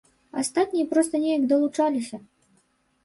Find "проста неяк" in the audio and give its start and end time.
0.95-1.45